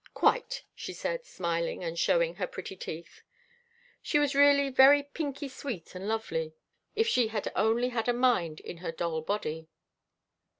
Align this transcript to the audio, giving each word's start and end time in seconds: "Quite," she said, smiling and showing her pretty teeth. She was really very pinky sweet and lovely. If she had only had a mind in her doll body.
"Quite," 0.15 0.63
she 0.73 0.93
said, 0.93 1.25
smiling 1.27 1.83
and 1.83 1.95
showing 1.99 2.37
her 2.37 2.47
pretty 2.47 2.75
teeth. 2.75 3.21
She 4.01 4.17
was 4.17 4.33
really 4.33 4.71
very 4.71 5.03
pinky 5.03 5.47
sweet 5.47 5.93
and 5.93 6.07
lovely. 6.07 6.55
If 6.95 7.07
she 7.07 7.27
had 7.27 7.51
only 7.55 7.89
had 7.89 8.09
a 8.09 8.13
mind 8.13 8.61
in 8.61 8.77
her 8.77 8.91
doll 8.91 9.21
body. 9.21 9.67